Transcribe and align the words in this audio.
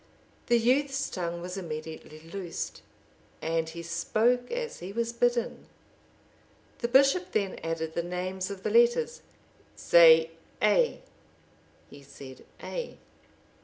The 0.47 0.57
youth's 0.57 1.11
tongue 1.11 1.41
was 1.43 1.57
immediately 1.57 2.21
loosed, 2.21 2.81
and 3.39 3.69
he 3.69 3.83
spoke 3.83 4.49
as 4.49 4.79
he 4.79 4.91
was 4.91 5.13
bidden. 5.13 5.67
The 6.79 6.87
bishop 6.87 7.33
then 7.33 7.59
added 7.63 7.93
the 7.93 8.01
names 8.01 8.49
of 8.49 8.63
the 8.63 8.71
letters: 8.71 9.21
"Say 9.75 10.31
A." 10.59 11.03
He 11.91 12.01
said 12.01 12.45
A. 12.63 12.97